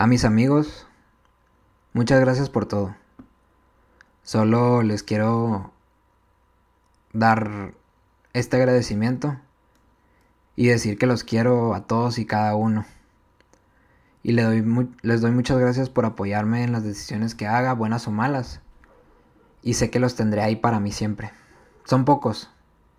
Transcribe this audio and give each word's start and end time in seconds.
A 0.00 0.06
mis 0.06 0.24
amigos, 0.24 0.86
muchas 1.92 2.20
gracias 2.20 2.48
por 2.48 2.64
todo. 2.64 2.96
Solo 4.22 4.80
les 4.80 5.02
quiero 5.02 5.72
dar 7.12 7.74
este 8.32 8.56
agradecimiento 8.56 9.36
y 10.56 10.68
decir 10.68 10.96
que 10.96 11.04
los 11.04 11.22
quiero 11.22 11.74
a 11.74 11.86
todos 11.86 12.18
y 12.18 12.24
cada 12.24 12.54
uno. 12.56 12.86
Y 14.22 14.32
les 14.32 15.20
doy, 15.20 15.32
muchas 15.32 15.58
gracias 15.58 15.90
por 15.90 16.06
apoyarme 16.06 16.64
en 16.64 16.72
las 16.72 16.82
decisiones 16.82 17.34
que 17.34 17.46
haga, 17.46 17.74
buenas 17.74 18.08
o 18.08 18.10
malas. 18.10 18.62
Y 19.60 19.74
sé 19.74 19.90
que 19.90 20.00
los 20.00 20.14
tendré 20.14 20.40
ahí 20.40 20.56
para 20.56 20.80
mí 20.80 20.92
siempre. 20.92 21.30
Son 21.84 22.06
pocos, 22.06 22.48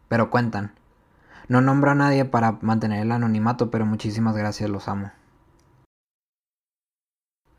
pero 0.07 0.29
cuentan. 0.29 0.75
No 1.47 1.61
nombro 1.61 1.89
a 1.89 1.95
nadie 1.95 2.25
para 2.25 2.59
mantener 2.61 3.01
el 3.01 3.11
anonimato, 3.11 3.71
pero 3.71 3.87
muchísimas 3.87 4.37
gracias, 4.37 4.69
los 4.69 4.87
amo. 4.87 5.11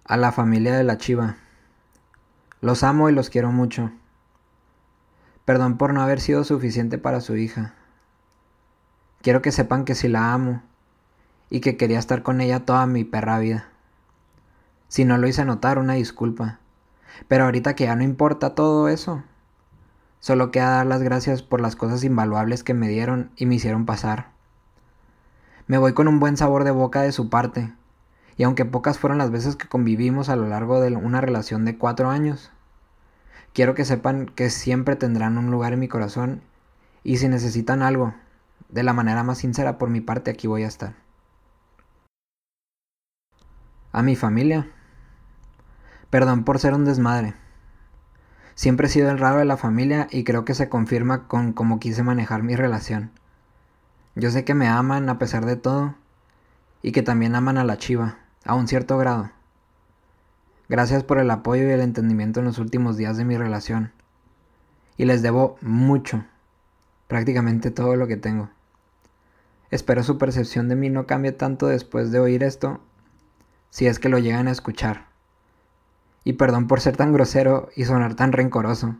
A 0.04 0.16
la 0.16 0.32
familia 0.32 0.76
de 0.76 0.82
la 0.82 0.98
Chiva. 0.98 1.36
Los 2.60 2.82
amo 2.82 3.08
y 3.08 3.12
los 3.12 3.30
quiero 3.30 3.52
mucho. 3.52 3.92
Perdón 5.44 5.78
por 5.78 5.94
no 5.94 6.02
haber 6.02 6.20
sido 6.20 6.42
suficiente 6.42 6.98
para 6.98 7.20
su 7.20 7.36
hija. 7.36 7.74
Quiero 9.20 9.42
que 9.42 9.52
sepan 9.52 9.84
que 9.84 9.94
sí 9.94 10.08
la 10.08 10.32
amo 10.32 10.60
y 11.50 11.60
que 11.60 11.76
quería 11.76 12.00
estar 12.00 12.24
con 12.24 12.40
ella 12.40 12.66
toda 12.66 12.84
mi 12.86 13.04
perra 13.04 13.38
vida. 13.38 13.68
Si 14.88 15.04
no 15.04 15.18
lo 15.18 15.28
hice 15.28 15.44
notar, 15.44 15.78
una 15.78 15.92
disculpa. 15.92 16.58
Pero 17.28 17.44
ahorita 17.44 17.76
que 17.76 17.84
ya 17.84 17.94
no 17.94 18.02
importa 18.02 18.56
todo 18.56 18.88
eso, 18.88 19.22
solo 20.18 20.50
queda 20.50 20.70
dar 20.70 20.86
las 20.86 21.02
gracias 21.02 21.44
por 21.44 21.60
las 21.60 21.76
cosas 21.76 22.02
invaluables 22.02 22.64
que 22.64 22.74
me 22.74 22.88
dieron 22.88 23.30
y 23.36 23.46
me 23.46 23.54
hicieron 23.54 23.86
pasar. 23.86 24.30
Me 25.68 25.78
voy 25.78 25.92
con 25.92 26.08
un 26.08 26.18
buen 26.18 26.36
sabor 26.36 26.64
de 26.64 26.72
boca 26.72 27.02
de 27.02 27.12
su 27.12 27.30
parte 27.30 27.72
y 28.36 28.44
aunque 28.44 28.64
pocas 28.64 28.98
fueron 28.98 29.18
las 29.18 29.30
veces 29.30 29.56
que 29.56 29.68
convivimos 29.68 30.28
a 30.28 30.36
lo 30.36 30.48
largo 30.48 30.80
de 30.80 30.94
una 30.96 31.20
relación 31.20 31.64
de 31.64 31.76
cuatro 31.76 32.10
años, 32.10 32.50
quiero 33.52 33.74
que 33.74 33.84
sepan 33.84 34.26
que 34.26 34.50
siempre 34.50 34.96
tendrán 34.96 35.38
un 35.38 35.50
lugar 35.50 35.72
en 35.72 35.80
mi 35.80 35.88
corazón 35.88 36.42
y 37.04 37.18
si 37.18 37.28
necesitan 37.28 37.82
algo, 37.82 38.14
de 38.68 38.82
la 38.82 38.92
manera 38.92 39.22
más 39.22 39.38
sincera 39.38 39.76
por 39.76 39.90
mi 39.90 40.00
parte 40.00 40.30
aquí 40.30 40.46
voy 40.46 40.62
a 40.62 40.68
estar. 40.68 40.94
A 43.92 44.02
mi 44.02 44.16
familia. 44.16 44.70
Perdón 46.08 46.44
por 46.44 46.58
ser 46.58 46.72
un 46.72 46.84
desmadre. 46.84 47.34
Siempre 48.54 48.86
he 48.86 48.90
sido 48.90 49.10
el 49.10 49.18
raro 49.18 49.38
de 49.38 49.44
la 49.44 49.56
familia 49.56 50.08
y 50.10 50.24
creo 50.24 50.44
que 50.44 50.54
se 50.54 50.68
confirma 50.68 51.26
con 51.26 51.52
cómo 51.52 51.78
quise 51.78 52.02
manejar 52.02 52.42
mi 52.42 52.54
relación. 52.54 53.10
Yo 54.14 54.30
sé 54.30 54.44
que 54.44 54.54
me 54.54 54.68
aman 54.68 55.08
a 55.08 55.18
pesar 55.18 55.44
de 55.44 55.56
todo 55.56 55.94
y 56.82 56.92
que 56.92 57.02
también 57.02 57.34
aman 57.34 57.58
a 57.58 57.64
la 57.64 57.78
chiva 57.78 58.21
a 58.44 58.54
un 58.54 58.68
cierto 58.68 58.98
grado. 58.98 59.30
Gracias 60.68 61.04
por 61.04 61.18
el 61.18 61.30
apoyo 61.30 61.64
y 61.64 61.70
el 61.70 61.80
entendimiento 61.80 62.40
en 62.40 62.46
los 62.46 62.58
últimos 62.58 62.96
días 62.96 63.16
de 63.16 63.24
mi 63.24 63.36
relación. 63.36 63.92
Y 64.96 65.04
les 65.04 65.22
debo 65.22 65.56
mucho, 65.60 66.24
prácticamente 67.08 67.70
todo 67.70 67.96
lo 67.96 68.06
que 68.06 68.16
tengo. 68.16 68.50
Espero 69.70 70.02
su 70.02 70.18
percepción 70.18 70.68
de 70.68 70.76
mí 70.76 70.90
no 70.90 71.06
cambie 71.06 71.32
tanto 71.32 71.66
después 71.66 72.10
de 72.10 72.20
oír 72.20 72.42
esto, 72.42 72.80
si 73.70 73.86
es 73.86 73.98
que 73.98 74.08
lo 74.08 74.18
llegan 74.18 74.48
a 74.48 74.52
escuchar. 74.52 75.06
Y 76.24 76.34
perdón 76.34 76.68
por 76.68 76.80
ser 76.80 76.96
tan 76.96 77.12
grosero 77.12 77.70
y 77.74 77.84
sonar 77.84 78.14
tan 78.14 78.32
rencoroso. 78.32 78.96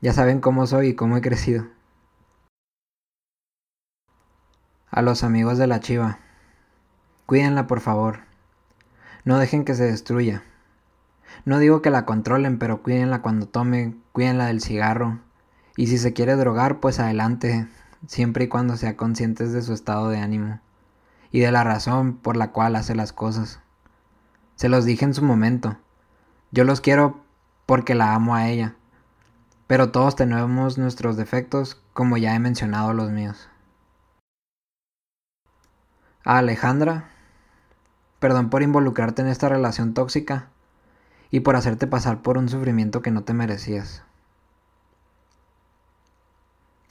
Ya 0.00 0.12
saben 0.12 0.40
cómo 0.40 0.66
soy 0.66 0.88
y 0.88 0.94
cómo 0.94 1.16
he 1.16 1.20
crecido. 1.20 1.66
A 4.90 5.02
los 5.02 5.24
amigos 5.24 5.58
de 5.58 5.66
la 5.66 5.80
chiva. 5.80 6.18
Cuídenla, 7.32 7.66
por 7.66 7.80
favor. 7.80 8.18
No 9.24 9.38
dejen 9.38 9.64
que 9.64 9.74
se 9.74 9.84
destruya. 9.84 10.42
No 11.46 11.60
digo 11.60 11.80
que 11.80 11.88
la 11.88 12.04
controlen, 12.04 12.58
pero 12.58 12.82
cuídenla 12.82 13.22
cuando 13.22 13.48
tome, 13.48 13.96
cuídenla 14.12 14.48
del 14.48 14.60
cigarro. 14.60 15.18
Y 15.74 15.86
si 15.86 15.96
se 15.96 16.12
quiere 16.12 16.36
drogar, 16.36 16.80
pues 16.80 17.00
adelante, 17.00 17.68
siempre 18.06 18.44
y 18.44 18.48
cuando 18.48 18.76
sea 18.76 18.98
conscientes 18.98 19.54
de 19.54 19.62
su 19.62 19.72
estado 19.72 20.10
de 20.10 20.18
ánimo 20.18 20.60
y 21.30 21.40
de 21.40 21.50
la 21.50 21.64
razón 21.64 22.18
por 22.18 22.36
la 22.36 22.50
cual 22.50 22.76
hace 22.76 22.94
las 22.94 23.14
cosas. 23.14 23.60
Se 24.56 24.68
los 24.68 24.84
dije 24.84 25.06
en 25.06 25.14
su 25.14 25.24
momento. 25.24 25.78
Yo 26.50 26.64
los 26.64 26.82
quiero 26.82 27.24
porque 27.64 27.94
la 27.94 28.14
amo 28.14 28.34
a 28.34 28.50
ella. 28.50 28.76
Pero 29.66 29.90
todos 29.90 30.16
tenemos 30.16 30.76
nuestros 30.76 31.16
defectos, 31.16 31.80
como 31.94 32.18
ya 32.18 32.34
he 32.34 32.38
mencionado 32.38 32.92
los 32.92 33.10
míos. 33.10 33.48
A 36.24 36.36
Alejandra, 36.36 37.08
Perdón 38.22 38.50
por 38.50 38.62
involucrarte 38.62 39.20
en 39.20 39.26
esta 39.26 39.48
relación 39.48 39.94
tóxica 39.94 40.48
y 41.32 41.40
por 41.40 41.56
hacerte 41.56 41.88
pasar 41.88 42.22
por 42.22 42.38
un 42.38 42.48
sufrimiento 42.48 43.02
que 43.02 43.10
no 43.10 43.24
te 43.24 43.34
merecías. 43.34 44.04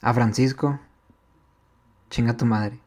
A 0.02 0.12
Francisco, 0.12 0.78
chinga 2.10 2.36
tu 2.36 2.44
madre. 2.44 2.78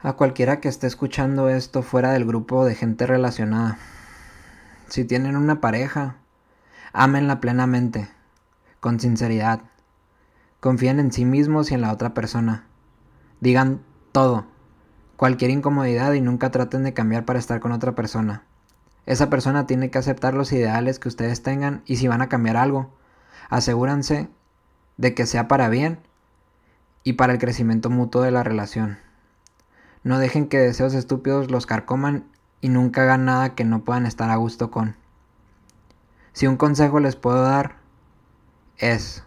A 0.00 0.14
cualquiera 0.14 0.58
que 0.58 0.66
esté 0.66 0.88
escuchando 0.88 1.48
esto 1.48 1.82
fuera 1.82 2.10
del 2.10 2.24
grupo 2.24 2.64
de 2.64 2.74
gente 2.74 3.06
relacionada. 3.06 3.78
Si 4.88 5.04
tienen 5.04 5.36
una 5.36 5.60
pareja, 5.60 6.16
ámenla 6.92 7.40
plenamente, 7.40 8.08
con 8.80 8.98
sinceridad. 8.98 9.60
Confíen 10.58 10.98
en 10.98 11.12
sí 11.12 11.24
mismos 11.24 11.70
y 11.70 11.74
en 11.74 11.80
la 11.80 11.92
otra 11.92 12.12
persona. 12.12 12.66
Digan 13.38 13.80
todo 14.10 14.52
cualquier 15.16 15.50
incomodidad 15.50 16.12
y 16.12 16.20
nunca 16.20 16.50
traten 16.50 16.82
de 16.82 16.92
cambiar 16.92 17.24
para 17.24 17.38
estar 17.38 17.60
con 17.60 17.72
otra 17.72 17.94
persona. 17.94 18.42
Esa 19.06 19.30
persona 19.30 19.66
tiene 19.66 19.90
que 19.90 19.98
aceptar 19.98 20.34
los 20.34 20.52
ideales 20.52 20.98
que 20.98 21.08
ustedes 21.08 21.42
tengan 21.42 21.82
y 21.86 21.96
si 21.96 22.08
van 22.08 22.22
a 22.22 22.28
cambiar 22.28 22.56
algo, 22.56 22.90
asegúrense 23.50 24.28
de 24.96 25.14
que 25.14 25.26
sea 25.26 25.46
para 25.46 25.68
bien 25.68 26.00
y 27.02 27.14
para 27.14 27.32
el 27.34 27.38
crecimiento 27.38 27.90
mutuo 27.90 28.22
de 28.22 28.30
la 28.30 28.42
relación. 28.42 28.98
No 30.02 30.18
dejen 30.18 30.48
que 30.48 30.58
deseos 30.58 30.94
estúpidos 30.94 31.50
los 31.50 31.66
carcoman 31.66 32.24
y 32.60 32.68
nunca 32.68 33.02
hagan 33.02 33.26
nada 33.26 33.54
que 33.54 33.64
no 33.64 33.84
puedan 33.84 34.06
estar 34.06 34.30
a 34.30 34.36
gusto 34.36 34.70
con. 34.70 34.96
Si 36.32 36.46
un 36.46 36.56
consejo 36.56 36.98
les 36.98 37.14
puedo 37.14 37.42
dar 37.42 37.76
es, 38.78 39.22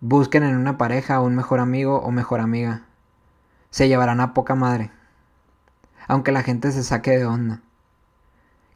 busquen 0.00 0.42
en 0.42 0.56
una 0.56 0.78
pareja 0.78 1.20
un 1.20 1.36
mejor 1.36 1.60
amigo 1.60 2.00
o 2.00 2.10
mejor 2.10 2.40
amiga. 2.40 2.86
Se 3.70 3.88
llevarán 3.88 4.20
a 4.20 4.34
poca 4.34 4.54
madre 4.54 4.90
aunque 6.08 6.32
la 6.32 6.42
gente 6.42 6.72
se 6.72 6.82
saque 6.82 7.12
de 7.12 7.26
onda. 7.26 7.60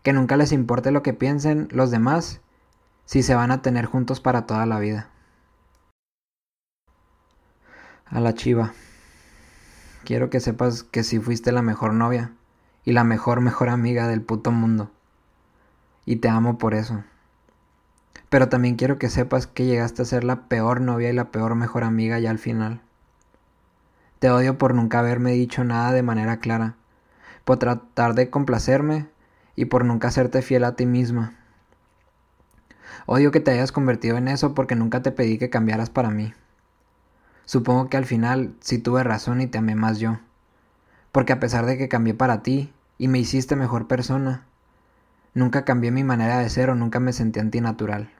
Que 0.03 0.13
nunca 0.13 0.37
les 0.37 0.53
importe 0.53 0.91
lo 0.91 1.03
que 1.03 1.13
piensen 1.13 1.69
los 1.71 1.91
demás 1.91 2.41
si 3.05 3.23
se 3.23 3.35
van 3.35 3.51
a 3.51 3.63
tener 3.63 3.87
juntos 3.87 4.21
para 4.21 4.47
toda 4.47 4.67
la 4.67 4.79
vida. 4.79 5.09
A 8.07 8.21
la 8.21 8.35
chiva. 8.35 8.73
Quiero 10.05 10.31
que 10.31 10.41
sepas 10.41 10.83
que 10.83 11.03
si 11.03 11.19
fuiste 11.19 11.53
la 11.53 11.63
mejor 11.63 11.93
novia 11.93 12.33
y 12.85 12.93
la 12.93 13.05
mejor 13.05 13.41
mejor 13.41 13.69
amiga 13.69 14.09
del 14.09 14.23
puto 14.23 14.51
mundo. 14.51 14.91
Y 16.07 16.17
te 16.17 16.29
amo 16.29 16.57
por 16.57 16.73
eso. 16.73 17.05
Pero 18.31 18.49
también 18.49 18.77
quiero 18.77 18.99
que 18.99 19.11
sepas 19.11 19.47
que 19.47 19.67
llegaste 19.67 20.03
a 20.03 20.07
ser 20.07 20.25
la 20.25 20.49
peor 20.49 20.81
novia 20.81 21.11
y 21.11 21.15
la 21.15 21.31
peor 21.31 21.55
mejor 21.55 21.85
amiga 21.85 22.19
ya 22.19 22.31
al 22.31 22.39
final. 22.39 22.81
Te 24.19 24.31
odio 24.31 24.57
por 24.57 24.75
nunca 24.75 25.01
haberme 25.01 25.33
dicho 25.33 25.65
nada 25.65 25.93
de 25.93 26.03
manera 26.03 26.39
clara 26.39 26.78
por 27.49 27.59
tratar 27.59 28.15
de 28.15 28.29
complacerme 28.29 29.09
y 29.57 29.65
por 29.65 29.83
nunca 29.87 30.09
hacerte 30.09 30.43
fiel 30.43 30.65
a 30.65 30.77
ti 30.77 30.85
misma. 30.85 31.33
Odio 33.07 33.31
que 33.31 33.41
te 33.41 33.51
hayas 33.51 33.73
convertido 33.73 34.19
en 34.19 34.29
eso 34.29 34.55
porque 34.55 34.75
nunca 34.75 35.01
te 35.01 35.13
pedí 35.13 35.39
que 35.39 35.49
cambiaras 35.49 35.89
para 35.89 36.11
mí. 36.11 36.35
Supongo 37.47 37.89
que 37.89 37.97
al 37.97 38.05
final 38.05 38.55
sí 38.61 38.79
tuve 38.79 39.03
razón 39.03 39.41
y 39.41 39.47
te 39.47 39.57
amé 39.57 39.77
más 39.77 39.99
yo. 39.99 40.19
Porque 41.11 41.33
a 41.33 41.41
pesar 41.41 41.65
de 41.65 41.79
que 41.79 41.89
cambié 41.89 42.13
para 42.13 42.43
ti 42.43 42.71
y 42.99 43.09
me 43.09 43.19
hiciste 43.19 43.57
mejor 43.57 43.87
persona, 43.87 44.45
nunca 45.33 45.65
cambié 45.65 45.91
mi 45.91 46.05
manera 46.05 46.41
de 46.41 46.51
ser 46.51 46.69
o 46.69 46.75
nunca 46.75 47.01
me 47.01 47.15
sentí 47.15 47.41
antinatural. 47.41 48.11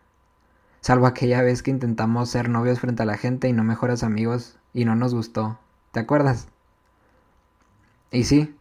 Salvo 0.81 1.07
aquella 1.07 1.43
vez 1.43 1.63
que 1.63 1.71
intentamos 1.71 2.31
ser 2.31 2.49
novios 2.49 2.81
frente 2.81 3.03
a 3.03 3.07
la 3.07 3.19
gente 3.19 3.47
y 3.47 3.53
no 3.53 3.63
mejores 3.63 4.05
amigos 4.05 4.59
y 4.73 4.87
no 4.87 4.95
nos 4.95 5.15
gustó. 5.15 5.59
¿Te 5.93 6.01
acuerdas? 6.01 6.49
Y 8.11 8.25
sí, 8.25 8.55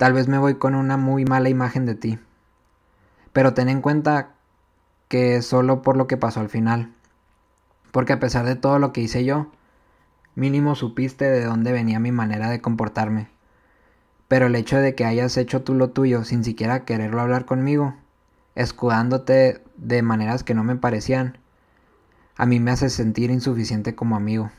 Tal 0.00 0.14
vez 0.14 0.28
me 0.28 0.38
voy 0.38 0.54
con 0.54 0.74
una 0.74 0.96
muy 0.96 1.26
mala 1.26 1.50
imagen 1.50 1.84
de 1.84 1.94
ti. 1.94 2.18
Pero 3.34 3.52
ten 3.52 3.68
en 3.68 3.82
cuenta 3.82 4.30
que 5.08 5.42
solo 5.42 5.82
por 5.82 5.98
lo 5.98 6.06
que 6.06 6.16
pasó 6.16 6.40
al 6.40 6.48
final. 6.48 6.90
Porque 7.92 8.14
a 8.14 8.18
pesar 8.18 8.46
de 8.46 8.56
todo 8.56 8.78
lo 8.78 8.94
que 8.94 9.02
hice 9.02 9.26
yo, 9.26 9.52
mínimo 10.34 10.74
supiste 10.74 11.26
de 11.26 11.44
dónde 11.44 11.72
venía 11.72 12.00
mi 12.00 12.12
manera 12.12 12.48
de 12.48 12.62
comportarme. 12.62 13.28
Pero 14.26 14.46
el 14.46 14.56
hecho 14.56 14.78
de 14.78 14.94
que 14.94 15.04
hayas 15.04 15.36
hecho 15.36 15.64
tú 15.64 15.74
lo 15.74 15.90
tuyo 15.90 16.24
sin 16.24 16.44
siquiera 16.44 16.86
quererlo 16.86 17.20
hablar 17.20 17.44
conmigo, 17.44 17.94
escudándote 18.54 19.62
de 19.76 20.00
maneras 20.00 20.44
que 20.44 20.54
no 20.54 20.64
me 20.64 20.76
parecían, 20.76 21.36
a 22.38 22.46
mí 22.46 22.58
me 22.58 22.70
hace 22.70 22.88
sentir 22.88 23.30
insuficiente 23.30 23.94
como 23.94 24.16
amigo. 24.16 24.50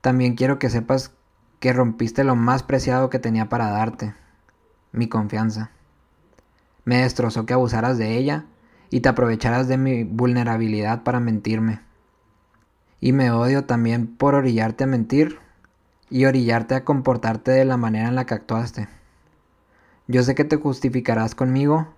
También 0.00 0.34
quiero 0.34 0.58
que 0.58 0.70
sepas 0.70 1.12
que 1.60 1.72
rompiste 1.72 2.24
lo 2.24 2.36
más 2.36 2.62
preciado 2.62 3.10
que 3.10 3.18
tenía 3.18 3.48
para 3.48 3.70
darte, 3.70 4.14
mi 4.92 5.08
confianza. 5.08 5.70
Me 6.84 6.98
destrozó 7.02 7.46
que 7.46 7.54
abusaras 7.54 7.98
de 7.98 8.16
ella 8.16 8.44
y 8.90 9.00
te 9.00 9.08
aprovecharas 9.08 9.68
de 9.68 9.76
mi 9.76 10.04
vulnerabilidad 10.04 11.02
para 11.02 11.20
mentirme. 11.20 11.80
Y 13.00 13.12
me 13.12 13.30
odio 13.30 13.64
también 13.64 14.06
por 14.06 14.34
orillarte 14.34 14.84
a 14.84 14.86
mentir 14.86 15.38
y 16.10 16.24
orillarte 16.24 16.74
a 16.74 16.84
comportarte 16.84 17.50
de 17.50 17.64
la 17.64 17.76
manera 17.76 18.08
en 18.08 18.14
la 18.14 18.26
que 18.26 18.34
actuaste. 18.34 18.88
Yo 20.06 20.22
sé 20.22 20.34
que 20.34 20.44
te 20.44 20.56
justificarás 20.56 21.34
conmigo, 21.34 21.88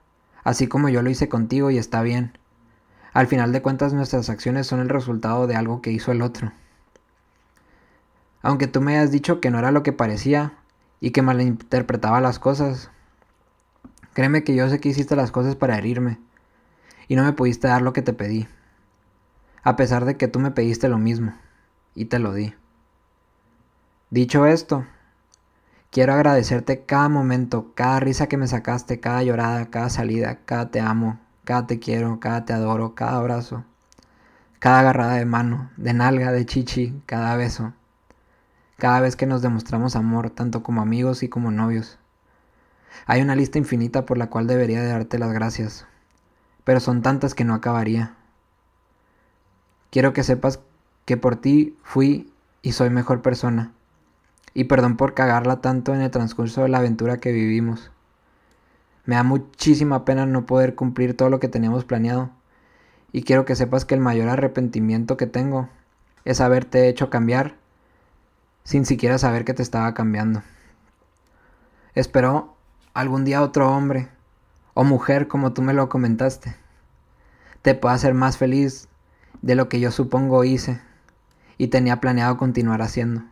así 0.45 0.67
como 0.67 0.89
yo 0.89 1.03
lo 1.03 1.11
hice 1.11 1.29
contigo 1.29 1.71
y 1.71 1.79
está 1.79 2.01
bien. 2.03 2.33
Al 3.13 3.27
final 3.27 3.53
de 3.53 3.63
cuentas 3.63 3.93
nuestras 3.93 4.31
acciones 4.31 4.67
son 4.67 4.81
el 4.81 4.89
resultado 4.89 5.47
de 5.47 5.57
algo 5.57 5.83
que 5.83 5.91
hizo 5.91 6.13
el 6.13 6.23
otro. 6.23 6.53
Aunque 8.43 8.67
tú 8.67 8.81
me 8.81 8.97
hayas 8.97 9.11
dicho 9.11 9.41
que 9.41 9.51
no 9.51 9.59
era 9.59 9.73
lo 9.73 9.83
que 9.83 9.93
parecía 9.93 10.53
y 11.01 11.11
que 11.11 11.23
malinterpretaba 11.23 12.21
las 12.21 12.39
cosas, 12.39 12.91
créeme 14.15 14.45
que 14.45 14.55
yo 14.55 14.69
sé 14.69 14.81
que 14.81 14.89
hiciste 14.89 15.17
las 15.17 15.33
cosas 15.33 15.57
para 15.57 15.77
herirme 15.79 16.19
y 17.09 17.17
no 17.17 17.25
me 17.25 17.33
pudiste 17.33 17.69
dar 17.69 17.83
lo 17.83 17.93
que 17.93 18.03
te 18.03 18.13
pedí, 18.13 18.47
a 19.63 19.77
pesar 19.77 20.05
de 20.05 20.17
que 20.17 20.29
tú 20.29 20.39
me 20.39 20.51
pediste 20.51 20.89
lo 20.89 20.99
mismo 20.99 21.35
y 21.95 22.07
te 22.07 22.19
lo 22.19 22.33
di. 22.33 22.55
Dicho 24.11 24.47
esto, 24.47 24.87
quiero 25.91 26.15
agradecerte 26.15 26.85
cada 26.85 27.09
momento, 27.09 27.73
cada 27.75 28.01
risa 28.01 28.27
que 28.29 28.37
me 28.37 28.47
sacaste, 28.47 29.01
cada 29.01 29.23
llorada, 29.23 29.67
cada 29.67 29.91
salida, 29.91 30.39
cada 30.45 30.71
te 30.71 30.81
amo, 30.81 31.19
cada 31.45 31.67
te 31.67 31.79
quiero, 31.79 32.21
cada 32.21 32.45
te 32.45 32.53
adoro, 32.53 32.95
cada 32.95 33.19
abrazo, 33.19 33.65
cada 34.59 34.81
agarrada 34.81 35.15
de 35.15 35.25
mano, 35.25 35.71
de 35.77 35.93
nalga, 35.93 36.31
de 36.31 36.47
chichi, 36.47 37.03
cada 37.07 37.37
beso, 37.37 37.73
cada 38.79 39.01
vez 39.01 39.17
que 39.17 39.27
nos 39.27 39.43
demostramos 39.43 39.97
amor, 39.97 40.31
tanto 40.31 40.63
como 40.63 40.81
amigos 40.81 41.25
y 41.25 41.29
como 41.29 41.51
novios. 41.51 41.99
Hay 43.07 43.21
una 43.21 43.35
lista 43.35 43.59
infinita 43.59 44.07
por 44.07 44.19
la 44.19 44.31
cual 44.31 44.47
debería 44.47 44.81
de 44.81 44.89
darte 44.89 45.19
las 45.19 45.33
gracias, 45.33 45.87
pero 46.63 46.79
son 46.79 47.03
tantas 47.03 47.35
que 47.35 47.45
no 47.45 47.55
acabaría. 47.55 48.15
Quiero 49.91 50.13
que 50.13 50.23
sepas 50.23 50.61
que 51.05 51.17
por 51.17 51.37
ti 51.37 51.77
fui 51.83 52.33
y 52.63 52.73
soy 52.73 52.91
mejor 52.91 53.21
persona 53.21 53.73
y 54.55 54.65
perdón 54.65 54.97
por 54.97 55.15
cagarla 55.15 55.61
tanto 55.61 55.93
en 55.93 56.01
el 56.01 56.11
transcurso 56.11 56.63
de 56.63 56.69
la 56.69 56.79
aventura 56.79 57.19
que 57.19 57.33
vivimos. 57.33 57.91
Me 59.05 59.17
da 59.17 59.25
muchísima 59.25 60.05
pena 60.05 60.25
no 60.25 60.47
poder 60.47 60.75
cumplir 60.75 61.17
todo 61.17 61.31
lo 61.31 61.41
que 61.41 61.49
teníamos 61.49 61.85
planeado, 61.85 62.31
y 63.11 63.23
quiero 63.23 63.45
que 63.45 63.57
sepas 63.57 63.85
que 63.85 63.95
el 63.95 64.01
mayor 64.01 64.29
arrepentimiento 64.29 65.17
que 65.17 65.27
tengo 65.27 65.69
es 66.25 66.41
haberte 66.41 66.89
hecho 66.89 67.11
cambiar 67.11 67.57
sin 68.69 68.85
siquiera 68.85 69.17
saber 69.17 69.47
que 69.47 69.55
te 69.55 69.63
estaba 69.63 69.95
cambiando. 69.95 70.43
Espero 71.95 72.55
algún 72.93 73.25
día 73.25 73.41
otro 73.41 73.75
hombre 73.75 74.11
o 74.75 74.85
mujer 74.85 75.27
como 75.27 75.55
tú 75.55 75.63
me 75.63 75.73
lo 75.73 75.89
comentaste 75.89 76.55
te 77.63 77.75
pueda 77.75 77.95
hacer 77.95 78.13
más 78.13 78.37
feliz 78.37 78.87
de 79.41 79.55
lo 79.55 79.71
que 79.71 79.81
yo 79.81 79.91
supongo 79.91 80.45
hice 80.45 80.83
y 81.57 81.69
tenía 81.69 81.99
planeado 82.03 82.37
continuar 82.37 82.83
haciendo 82.83 83.23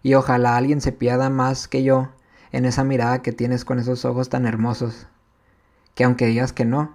y 0.00 0.14
ojalá 0.14 0.56
alguien 0.56 0.80
se 0.80 0.92
pierda 0.92 1.28
más 1.28 1.66
que 1.66 1.82
yo 1.82 2.10
en 2.52 2.66
esa 2.66 2.84
mirada 2.84 3.22
que 3.22 3.32
tienes 3.32 3.64
con 3.64 3.80
esos 3.80 4.04
ojos 4.04 4.28
tan 4.28 4.46
hermosos, 4.46 5.08
que 5.96 6.04
aunque 6.04 6.26
digas 6.26 6.52
que 6.52 6.64
no, 6.64 6.94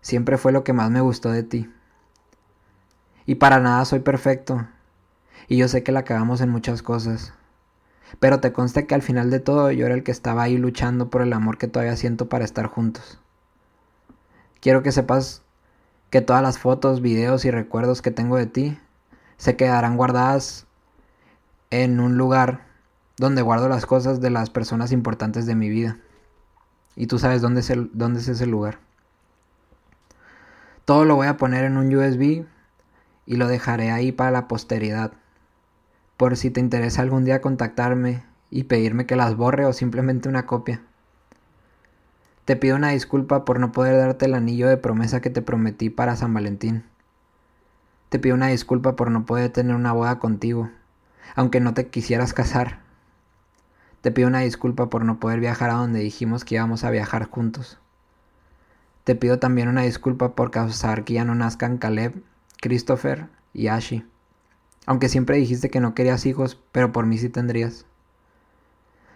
siempre 0.00 0.38
fue 0.38 0.52
lo 0.52 0.62
que 0.62 0.72
más 0.72 0.92
me 0.92 1.00
gustó 1.00 1.32
de 1.32 1.42
ti. 1.42 1.68
Y 3.26 3.34
para 3.34 3.58
nada 3.58 3.84
soy 3.84 3.98
perfecto, 3.98 4.64
y 5.48 5.56
yo 5.56 5.68
sé 5.68 5.82
que 5.82 5.92
la 5.92 6.04
cagamos 6.04 6.40
en 6.40 6.50
muchas 6.50 6.82
cosas, 6.82 7.32
pero 8.20 8.40
te 8.40 8.52
consta 8.52 8.86
que 8.86 8.94
al 8.94 9.02
final 9.02 9.30
de 9.30 9.40
todo 9.40 9.70
yo 9.70 9.86
era 9.86 9.94
el 9.94 10.02
que 10.02 10.12
estaba 10.12 10.42
ahí 10.42 10.56
luchando 10.56 11.10
por 11.10 11.22
el 11.22 11.32
amor 11.32 11.58
que 11.58 11.68
todavía 11.68 11.96
siento 11.96 12.28
para 12.28 12.44
estar 12.44 12.66
juntos. 12.66 13.18
Quiero 14.60 14.82
que 14.82 14.92
sepas 14.92 15.42
que 16.10 16.20
todas 16.20 16.42
las 16.42 16.58
fotos, 16.58 17.00
videos 17.00 17.44
y 17.44 17.50
recuerdos 17.50 18.02
que 18.02 18.10
tengo 18.10 18.36
de 18.36 18.46
ti 18.46 18.78
se 19.38 19.56
quedarán 19.56 19.96
guardadas 19.96 20.66
en 21.70 22.00
un 22.00 22.16
lugar 22.18 22.66
donde 23.16 23.42
guardo 23.42 23.68
las 23.68 23.86
cosas 23.86 24.20
de 24.20 24.30
las 24.30 24.50
personas 24.50 24.92
importantes 24.92 25.46
de 25.46 25.54
mi 25.54 25.68
vida. 25.68 25.98
Y 26.96 27.06
tú 27.06 27.18
sabes 27.18 27.40
dónde 27.40 27.60
es, 27.60 27.70
el, 27.70 27.90
dónde 27.94 28.20
es 28.20 28.28
ese 28.28 28.46
lugar. 28.46 28.78
Todo 30.84 31.04
lo 31.04 31.16
voy 31.16 31.28
a 31.28 31.36
poner 31.36 31.64
en 31.64 31.76
un 31.76 31.94
USB 31.94 32.44
y 33.24 33.36
lo 33.36 33.48
dejaré 33.48 33.90
ahí 33.90 34.12
para 34.12 34.30
la 34.30 34.48
posteridad. 34.48 35.12
Por 36.22 36.36
si 36.36 36.52
te 36.52 36.60
interesa 36.60 37.02
algún 37.02 37.24
día 37.24 37.40
contactarme 37.40 38.22
y 38.48 38.62
pedirme 38.62 39.06
que 39.06 39.16
las 39.16 39.36
borre 39.36 39.66
o 39.66 39.72
simplemente 39.72 40.28
una 40.28 40.46
copia. 40.46 40.80
Te 42.44 42.54
pido 42.54 42.76
una 42.76 42.90
disculpa 42.90 43.44
por 43.44 43.58
no 43.58 43.72
poder 43.72 43.96
darte 43.96 44.26
el 44.26 44.34
anillo 44.34 44.68
de 44.68 44.76
promesa 44.76 45.20
que 45.20 45.30
te 45.30 45.42
prometí 45.42 45.90
para 45.90 46.14
San 46.14 46.32
Valentín. 46.32 46.84
Te 48.08 48.20
pido 48.20 48.36
una 48.36 48.46
disculpa 48.46 48.94
por 48.94 49.10
no 49.10 49.26
poder 49.26 49.50
tener 49.50 49.74
una 49.74 49.92
boda 49.92 50.20
contigo 50.20 50.70
aunque 51.34 51.58
no 51.58 51.74
te 51.74 51.88
quisieras 51.88 52.32
casar. 52.32 52.78
Te 54.00 54.12
pido 54.12 54.28
una 54.28 54.42
disculpa 54.42 54.88
por 54.90 55.04
no 55.04 55.18
poder 55.18 55.40
viajar 55.40 55.70
a 55.70 55.74
donde 55.74 55.98
dijimos 55.98 56.44
que 56.44 56.54
íbamos 56.54 56.84
a 56.84 56.90
viajar 56.92 57.28
juntos. 57.28 57.80
Te 59.02 59.16
pido 59.16 59.40
también 59.40 59.66
una 59.66 59.82
disculpa 59.82 60.36
por 60.36 60.52
causar 60.52 61.02
que 61.02 61.14
ya 61.14 61.24
no 61.24 61.34
nazcan 61.34 61.78
Caleb, 61.78 62.22
Christopher 62.60 63.26
y 63.52 63.66
Ashi. 63.66 64.06
Aunque 64.86 65.08
siempre 65.08 65.36
dijiste 65.36 65.70
que 65.70 65.80
no 65.80 65.94
querías 65.94 66.26
hijos, 66.26 66.58
pero 66.72 66.92
por 66.92 67.06
mí 67.06 67.18
sí 67.18 67.28
tendrías. 67.28 67.86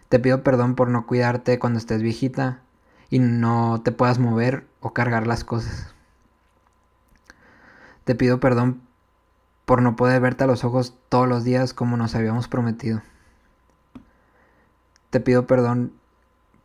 Te 0.08 0.20
pido 0.20 0.42
perdón 0.42 0.76
por 0.76 0.88
no 0.88 1.06
cuidarte 1.06 1.58
cuando 1.58 1.78
estés 1.78 2.02
viejita 2.02 2.60
y 3.10 3.18
no 3.18 3.80
te 3.82 3.92
puedas 3.92 4.18
mover 4.18 4.66
o 4.80 4.92
cargar 4.92 5.26
las 5.26 5.42
cosas. 5.42 5.94
Te 8.04 8.14
pido 8.14 8.38
perdón 8.38 8.82
por 9.64 9.82
no 9.82 9.96
poder 9.96 10.20
verte 10.20 10.44
a 10.44 10.46
los 10.46 10.62
ojos 10.62 10.96
todos 11.08 11.28
los 11.28 11.42
días 11.42 11.74
como 11.74 11.96
nos 11.96 12.14
habíamos 12.14 12.46
prometido. 12.46 13.02
Te 15.10 15.18
pido 15.18 15.48
perdón 15.48 15.92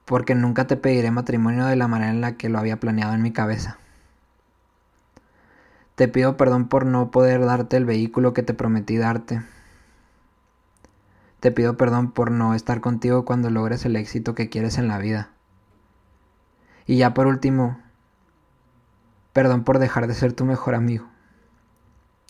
porque 0.06 0.36
nunca 0.36 0.68
te 0.68 0.77
pediré 0.77 1.09
matrimonio 1.09 1.65
de 1.65 1.75
la 1.75 1.88
manera 1.88 2.12
en 2.12 2.21
la 2.21 2.33
que 2.33 2.50
lo 2.50 2.59
había 2.59 2.80
planeado 2.80 3.13
en 3.13 3.24
mi 3.24 3.31
cabeza. 3.31 3.80
Te 6.01 6.07
pido 6.07 6.36
perdón 6.36 6.68
por 6.68 6.88
no 6.88 7.12
poder 7.12 7.45
darte 7.45 7.77
el 7.77 7.86
vehículo 7.86 8.33
que 8.33 8.42
te 8.42 8.56
prometí 8.56 8.98
darte. 8.98 9.44
Te 11.39 11.51
pido 11.51 11.77
perdón 11.77 12.09
por 12.09 12.31
no 12.31 12.56
estar 12.56 12.81
contigo 12.81 13.24
cuando 13.24 13.51
logres 13.51 13.86
el 13.86 13.95
éxito 13.95 14.34
que 14.34 14.50
quieres 14.50 14.79
en 14.79 14.88
la 14.88 14.98
vida. 14.98 15.29
Y 16.88 16.98
ya 16.98 17.13
por 17.13 17.27
último, 17.27 17.79
perdón 19.31 19.63
por 19.63 19.77
dejar 19.77 20.08
de 20.08 20.15
ser 20.15 20.34
tu 20.34 20.43
mejor 20.43 20.74
amigo, 20.74 21.05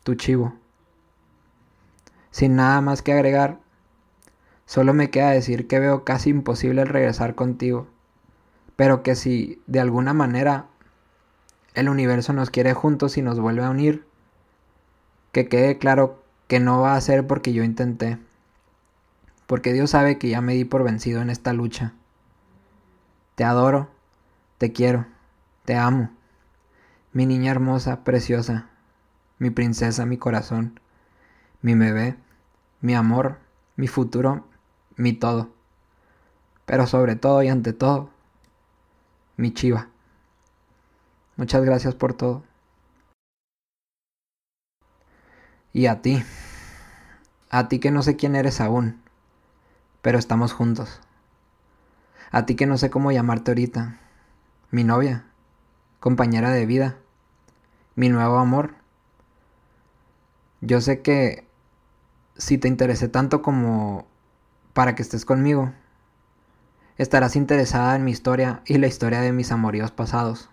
tu 0.04 0.16
chivo. 0.16 0.54
Sin 2.30 2.58
nada 2.58 2.82
más 2.82 3.02
que 3.02 3.14
agregar, 3.14 3.60
solo 4.66 4.94
me 4.94 5.12
queda 5.12 5.30
decir 5.30 5.70
que 5.70 5.80
veo 5.80 6.04
casi 6.04 6.32
imposible 6.32 6.84
regresar 6.84 7.36
contigo, 7.36 7.88
pero 8.76 9.02
que 9.02 9.16
si 9.16 9.62
de 9.66 9.80
alguna 9.80 10.12
manera 10.12 10.71
el 11.74 11.90
universo 11.90 12.34
nos 12.34 12.50
quiere 12.50 12.74
juntos 12.74 13.18
y 13.18 13.22
nos 13.22 13.40
vuelve 13.40 13.64
a 13.64 13.70
unir, 13.70 14.06
que 15.32 15.48
quede 15.48 15.78
claro 15.78 16.22
que 16.48 16.60
no 16.60 16.82
va 16.82 16.96
a 16.96 17.02
ser 17.02 17.28
porque 17.28 17.54
yo 17.54 17.64
intenté, 17.64 18.18
porque 19.48 19.74
Dios 19.74 19.92
sabe 19.92 20.18
que 20.18 20.30
ya 20.30 20.42
me 20.42 20.54
di 20.54 20.66
por 20.66 20.84
vencido 20.84 21.22
en 21.22 21.30
esta 21.30 21.54
lucha. 21.54 21.94
Te 23.36 23.44
adoro, 23.44 23.90
te 24.58 24.72
quiero, 24.72 25.06
te 25.66 25.76
amo, 25.76 26.12
mi 27.14 27.26
niña 27.26 27.52
hermosa, 27.52 28.04
preciosa, 28.04 28.70
mi 29.40 29.50
princesa, 29.50 30.06
mi 30.06 30.18
corazón 30.18 30.80
mi 31.62 31.76
bebé, 31.76 32.16
mi 32.82 32.96
amor, 32.96 33.38
mi 33.76 33.88
futuro, 33.88 34.46
mi 34.96 35.14
todo. 35.14 35.50
Pero 36.66 36.88
sobre 36.88 37.16
todo 37.16 37.44
y 37.44 37.50
ante 37.50 37.74
todo, 37.74 38.10
mi 39.38 39.54
chiva. 39.54 39.90
Muchas 41.42 41.66
gracias 41.66 41.96
por 41.96 42.14
todo. 42.14 42.44
Y 45.74 45.88
a 45.88 46.04
ti, 46.04 46.24
a 47.50 47.68
ti 47.68 47.80
que 47.80 47.90
no 47.90 48.04
sé 48.04 48.16
quién 48.16 48.36
eres 48.36 48.62
aún, 48.62 49.02
pero 50.04 50.20
estamos 50.20 50.54
juntos. 50.54 51.02
A 52.30 52.46
ti 52.46 52.56
que 52.56 52.68
no 52.68 52.78
sé 52.78 52.92
cómo 52.92 53.12
llamarte 53.12 53.50
ahorita, 53.50 53.98
mi 54.70 54.84
novia, 54.84 55.26
compañera 56.00 56.52
de 56.52 56.68
vida, 56.68 56.98
mi 57.96 58.10
nuevo 58.10 58.38
amor. 58.38 58.76
Yo 60.62 60.80
sé 60.80 61.02
que 61.02 61.48
si 62.38 62.60
te 62.60 62.68
interesé 62.68 63.08
tanto 63.08 63.42
como 63.42 64.06
para 64.74 64.94
que 64.94 65.02
estés 65.02 65.26
conmigo, 65.26 65.74
estarás 67.00 67.36
interesada 67.36 67.96
en 67.96 68.04
mi 68.04 68.12
historia 68.12 68.62
y 68.68 68.78
la 68.78 68.86
historia 68.86 69.22
de 69.22 69.32
mis 69.32 69.52
amoríos 69.52 69.90
pasados. 69.90 70.51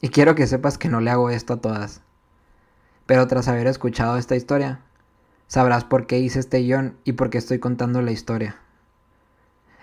Y 0.00 0.10
quiero 0.10 0.34
que 0.34 0.46
sepas 0.46 0.78
que 0.78 0.88
no 0.88 1.00
le 1.00 1.10
hago 1.10 1.30
esto 1.30 1.54
a 1.54 1.60
todas. 1.60 2.02
Pero 3.06 3.26
tras 3.26 3.48
haber 3.48 3.66
escuchado 3.66 4.16
esta 4.16 4.36
historia, 4.36 4.80
Sabrás 5.48 5.82
por 5.82 6.06
qué 6.06 6.18
hice 6.18 6.40
este 6.40 6.58
guion 6.58 6.98
y 7.04 7.12
por 7.12 7.30
qué 7.30 7.38
estoy 7.38 7.58
contando 7.58 8.02
la 8.02 8.10
historia. 8.10 8.56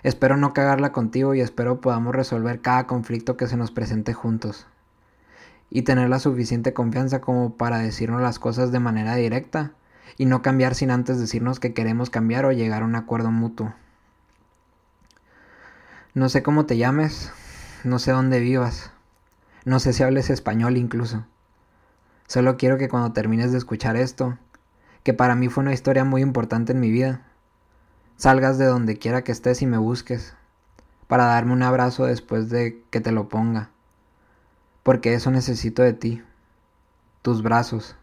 Espero 0.04 0.36
no 0.36 0.54
cagarla 0.54 0.92
contigo 0.92 1.34
y 1.34 1.40
espero 1.40 1.80
podamos 1.80 2.14
resolver 2.14 2.60
cada 2.60 2.86
conflicto 2.86 3.36
que 3.36 3.48
se 3.48 3.56
nos 3.56 3.72
presente 3.72 4.12
juntos. 4.14 4.68
Y 5.68 5.82
tener 5.82 6.08
la 6.08 6.20
suficiente 6.20 6.72
confianza 6.72 7.20
como 7.20 7.56
para 7.56 7.78
decirnos 7.78 8.22
las 8.22 8.38
cosas 8.38 8.70
de 8.70 8.78
manera 8.78 9.16
directa 9.16 9.72
y 10.16 10.26
no 10.26 10.40
cambiar 10.40 10.76
sin 10.76 10.92
antes 10.92 11.18
decirnos 11.18 11.58
que 11.58 11.74
queremos 11.74 12.10
cambiar 12.10 12.44
o 12.44 12.52
llegar 12.52 12.82
a 12.82 12.86
un 12.86 12.94
acuerdo 12.94 13.32
mutuo. 13.32 13.74
No 16.14 16.28
sé 16.28 16.44
cómo 16.44 16.64
te 16.64 16.76
llames, 16.76 17.32
no 17.82 17.98
sé 17.98 18.12
dónde 18.12 18.38
vivas, 18.38 18.92
no 19.66 19.80
sé 19.80 19.92
si 19.92 20.04
hables 20.04 20.30
español 20.30 20.76
incluso. 20.76 21.26
Solo 22.28 22.56
quiero 22.56 22.78
que 22.78 22.88
cuando 22.88 23.12
termines 23.12 23.50
de 23.50 23.58
escuchar 23.58 23.96
esto, 23.96 24.38
que 25.02 25.12
para 25.12 25.34
mí 25.34 25.48
fue 25.48 25.62
una 25.62 25.72
historia 25.72 26.04
muy 26.04 26.22
importante 26.22 26.70
en 26.70 26.78
mi 26.78 26.88
vida, 26.88 27.26
salgas 28.16 28.58
de 28.58 28.66
donde 28.66 28.96
quiera 28.96 29.24
que 29.24 29.32
estés 29.32 29.62
y 29.62 29.66
me 29.66 29.76
busques, 29.76 30.34
para 31.08 31.26
darme 31.26 31.52
un 31.52 31.64
abrazo 31.64 32.06
después 32.06 32.48
de 32.48 32.80
que 32.90 33.00
te 33.00 33.10
lo 33.10 33.28
ponga, 33.28 33.70
porque 34.84 35.14
eso 35.14 35.32
necesito 35.32 35.82
de 35.82 35.94
ti, 35.94 36.22
tus 37.22 37.42
brazos, 37.42 37.96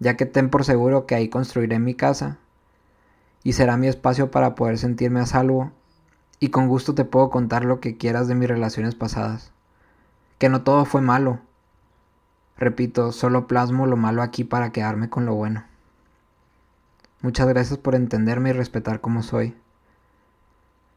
ya 0.00 0.16
que 0.16 0.26
ten 0.26 0.50
por 0.50 0.64
seguro 0.64 1.06
que 1.06 1.14
ahí 1.14 1.28
construiré 1.28 1.78
mi 1.78 1.94
casa 1.94 2.38
y 3.44 3.52
será 3.52 3.76
mi 3.76 3.86
espacio 3.86 4.32
para 4.32 4.56
poder 4.56 4.78
sentirme 4.78 5.20
a 5.20 5.26
salvo 5.26 5.70
y 6.40 6.48
con 6.48 6.66
gusto 6.66 6.92
te 6.92 7.04
puedo 7.04 7.30
contar 7.30 7.64
lo 7.64 7.78
que 7.78 7.96
quieras 7.96 8.26
de 8.26 8.34
mis 8.34 8.48
relaciones 8.48 8.96
pasadas. 8.96 9.52
Que 10.38 10.48
no 10.48 10.62
todo 10.62 10.84
fue 10.84 11.00
malo. 11.00 11.40
Repito, 12.58 13.12
solo 13.12 13.46
plasmo 13.46 13.86
lo 13.86 13.96
malo 13.96 14.22
aquí 14.22 14.44
para 14.44 14.72
quedarme 14.72 15.08
con 15.10 15.26
lo 15.26 15.34
bueno. 15.34 15.64
Muchas 17.22 17.48
gracias 17.48 17.78
por 17.78 17.94
entenderme 17.94 18.50
y 18.50 18.52
respetar 18.52 19.00
como 19.00 19.22
soy. 19.22 19.56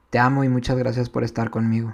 Te 0.10 0.20
amo 0.20 0.44
y 0.44 0.50
muchas 0.50 0.78
gracias 0.78 1.10
por 1.10 1.24
estar 1.24 1.50
conmigo. 1.50 1.94